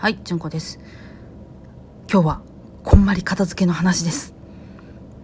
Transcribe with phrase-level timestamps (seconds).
[0.00, 0.80] はい、じゅんこです。
[2.10, 2.40] 今日は
[2.84, 4.32] こんまり片付けの話です。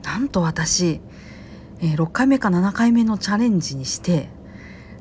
[0.05, 1.01] なんと私、
[1.81, 4.29] えー6回目か7回目のチャレンジにして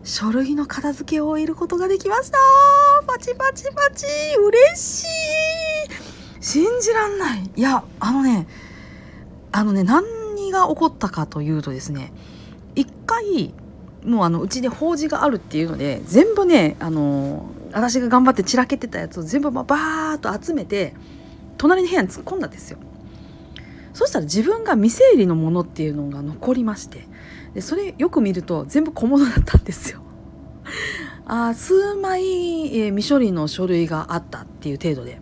[0.05, 2.37] 書類の片付けを終えることができました
[3.05, 4.05] パチパチパチ
[4.37, 5.07] 嬉しい
[6.39, 8.47] 信じらんないいやあのね
[9.51, 12.13] あのね何が起こったかというとですね
[12.75, 13.53] 一回
[14.05, 20.93] もうあのうちで法事があるっていうので全部ねあの私が頑張って散らけてたやつを全部まあバーッと集めて
[21.57, 22.77] 隣の部屋に突っ込んだんですよ。
[23.93, 27.05] そしたら自分が未整理のものっていうのが残りまして。
[27.53, 29.99] でそれよく見ると全部小物だったんですよ。
[31.27, 32.23] あー数枚、
[32.77, 35.19] えー未処理の書類があったっていう程度で。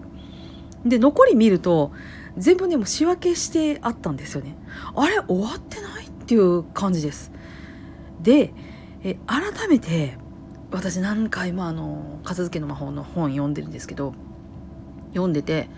[0.86, 1.92] で残り見ると
[2.38, 4.56] 全部ねもう仕分けしてあったんですよね。
[4.96, 7.32] あれ終わってないっていう感じです。
[8.22, 8.54] で
[9.04, 10.18] え改めて
[10.74, 14.14] 私何回もあの片付けの魔法の本読んでるんですけど
[15.10, 15.70] 読んでて、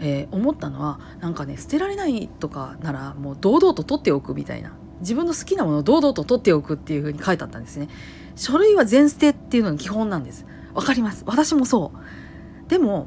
[0.00, 4.72] えー思ったのはなんかね捨てられないとかならもう堂々と取っておくみたいな。
[5.00, 7.88] 自分の好きなものを堂々と取っておくっていう風に書いてあったんですね。
[8.36, 10.46] 書類は全捨てっていうのが基本なんです。
[10.74, 11.24] わかります。
[11.26, 12.70] 私もそう。
[12.70, 13.06] でも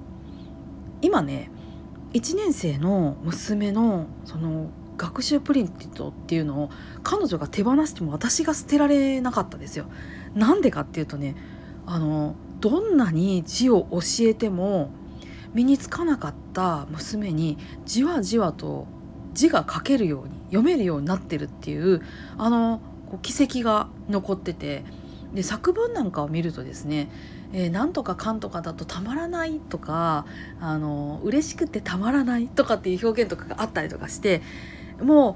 [1.02, 1.52] 今ね
[2.14, 6.70] 1年生の娘のその学習プリントっていうのを
[7.04, 9.86] 彼女が手放しても私が捨てられなかったですよ。
[10.36, 11.36] なんでかっていうとね
[11.86, 14.92] あのどんなに字を教えても
[15.54, 18.88] 身につかなかった娘にじわじわと
[19.34, 22.02] 字が書けるように読めるようになってるっていう
[22.38, 24.84] あのこう軌跡が残ってて
[25.34, 27.10] で作文なんかを見るとですね
[27.54, 30.26] えーなんとかかんとかだとたまらないとか
[30.60, 34.42] あの嬉しくてたまらないとかっていう表現とかがあったりとかして
[35.02, 35.36] もう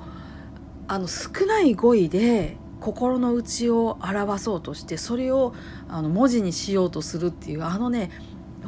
[0.88, 5.54] あの少ない語彙で心の内を表そうとしてそれを
[5.90, 8.12] あの文字にしようとするっていうあのね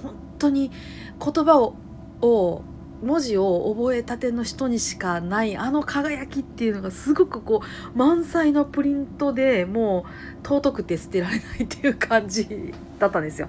[0.02, 0.72] 本当に
[1.20, 1.76] 言葉を
[2.22, 2.64] を
[3.02, 10.06] 文字を覚えたての人にしかないあの輝きっていうのがすごくこう満載のプリントでも
[10.44, 13.48] う尊くて捨てられないっていう感じだったんですよ。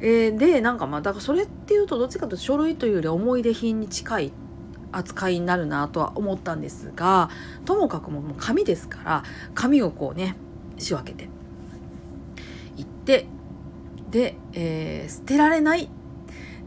[0.00, 4.32] えーでなんかまあだからそれっていうとどっちかというと書類というより思い出品に近いっ
[4.92, 7.30] 扱いになるなとは思ったんですが
[7.64, 9.22] ともかくももう紙ですから
[9.54, 10.36] 紙をこうね
[10.78, 11.28] 仕分けて
[12.76, 13.26] いって
[14.10, 15.88] で、えー捨てられない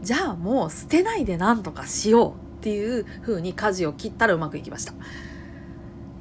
[0.02, 4.92] じゃあもう捨てないでなんとかしようっていう風に舵を切ったらうまくいきました。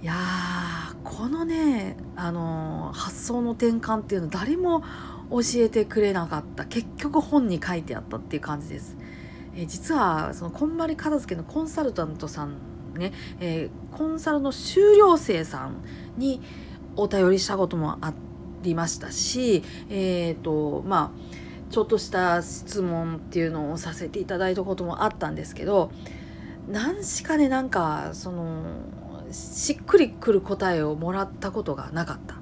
[0.01, 4.81] いやーこのね、あのー発想の転換っていうの誰も
[5.29, 8.97] 教えてくれなかった結局本に書いてあったっていう感じです。
[9.59, 12.57] えー実はそのこんまり片付けのコンサルタントさん
[12.95, 15.83] ね、えーコンサルの修了生さん
[16.17, 16.41] に
[16.95, 18.13] お便りしたこともあ
[18.61, 25.91] りましたしえっ、とまあちょっとした質問っていうのをさせていただいたこともあったんですけど
[26.67, 28.63] 何しかねなんかその
[29.31, 32.38] しっくりくる答えをもらったことがなかった。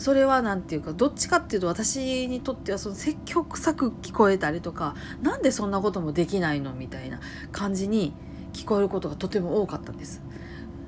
[0.00, 7.20] それは何て言うかどっちかっていうと私にとってはその積極臭く聞こえたりとかなんでそんなこともできないのみたいな
[7.52, 8.14] 感じに
[8.54, 10.22] 聞こえることがとても多かったんです。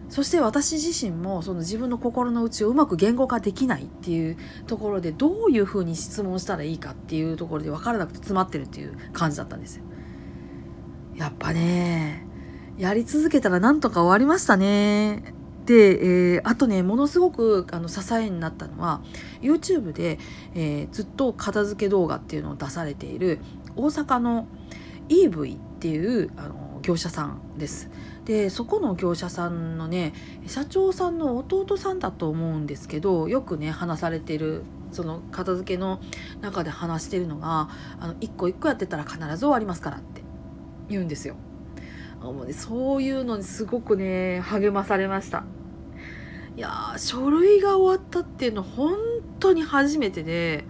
[0.09, 9.85] そして私自身もその自分の心の内をうまく言語化できないっていうところでどういうふうに質問したらいいかっていうところで分からなくて詰まってるっていう感じだったんですよ。
[11.17, 12.27] やっぱね
[12.79, 15.35] やり続けたらなんとか終わりましたね。
[15.67, 19.01] で、えーあとねものすごくあの支えになったのは
[19.41, 20.19] YouTube で、
[20.55, 23.39] えーずっと片付け動画っていうのを出されている
[23.77, 24.47] 大阪の
[25.09, 27.91] EV っていうあの業者さんです。
[28.25, 30.13] でそこの業者さんのね
[30.47, 34.63] 社長さんの弟さんだと思うんですけどよくね話されてる
[34.93, 36.01] その片付けの
[36.41, 37.69] 中で話してるのが
[37.99, 40.23] あの一個一個やってたら必ず終わりますからって
[40.89, 41.35] 言うんですよ。
[42.31, 45.45] もうね、そういうのにすごくね励まされました。
[46.57, 48.95] いやー書類が終わったっていうの本
[49.41, 50.65] 当に初めてで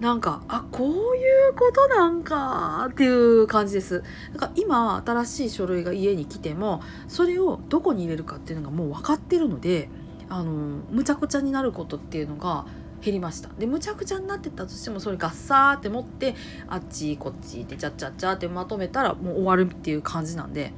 [0.00, 4.02] なんかあこういうことなんかっていう感じです
[4.32, 9.88] だから今新しい書類が家に来てもそれをどこに入れるかっていうのがもう分かってるので
[10.28, 10.50] あの
[10.90, 12.66] むちゃくちゃになることっていうのが
[13.04, 16.34] 減りましたでむちゃくちゃになってたとしてもそれガッサーって持って
[16.68, 20.72] あっちこっちってチャッチャッチャってまとめたらもう終わるっていう感じなんで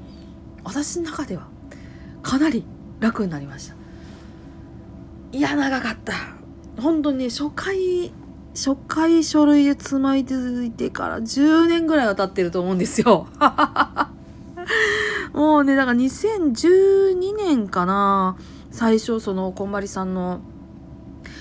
[0.65, 1.47] 私の中では
[2.23, 2.65] かなり
[2.99, 3.77] 楽になりました
[5.33, 6.13] いや長かった
[6.81, 8.11] 本当にね初回
[8.55, 13.29] 初回書類でつまい続いてから10年ぐらいは経ってると思うんですよ。
[15.35, 18.39] もうねだから2012年かな
[18.71, 20.41] 最初そのこんまりさんの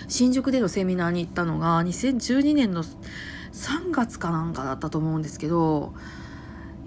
[0.08, 5.94] 新宿でのセミナーに行ったのが2012年の3月かなんかだったと思うんですけど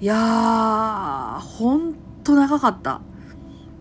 [0.00, 3.00] いやーほんと長かった。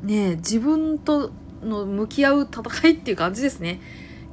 [0.03, 1.31] ね自分と
[1.61, 3.81] の向き合う戦いっていう感じですね。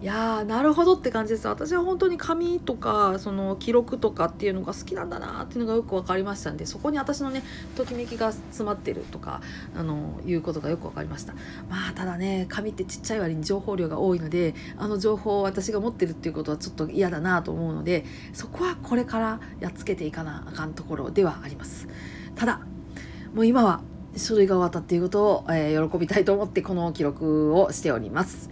[0.06, 1.48] やーなるほどって感じです。
[1.48, 7.42] 私は本当に紙とかその記録とかっていうのが好きなんだなっていうのがよく分かりましたんでそこに私のね
[7.74, 9.40] ときめきが詰まってるとか
[9.74, 11.32] あのいうことがよく分かりました。
[11.70, 18.04] まあただね紙ってちっちゃい割に情報量が多いのであの情報を私が持ってるっていうことはちょっと嫌だなと思うので
[18.34, 21.88] そこはこれからやっつけていかなあかんところではあります。
[22.34, 22.60] ただ
[23.32, 23.80] もう今は
[24.16, 28.50] 書類が終わったっていうことを、えー、喜びたいと思ってこの記録をしております。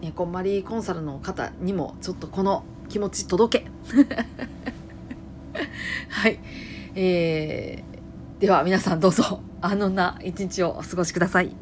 [0.00, 3.66] ね、こんまりコンサルの方にもちょっとこの気持ち届け。
[6.08, 6.38] はい、
[6.94, 11.54] えー、では皆さんどうぞあのな一日をお過ごしください。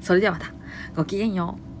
[0.00, 0.52] それではまた。
[0.96, 1.75] ごきげんよう。